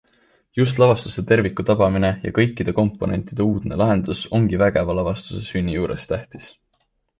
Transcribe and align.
Just 0.59 0.79
lavastuse 0.83 1.23
terviku 1.31 1.65
tabamine 1.67 2.09
ja 2.23 2.31
kõikide 2.39 2.75
komponentide 2.79 3.47
uudne 3.51 3.79
lahendus 3.83 4.25
ongi 4.41 4.63
vägeva 4.65 4.99
lavastuse 5.03 5.45
sünni 5.53 5.79
juures 5.79 6.11
tähtis. 6.15 6.53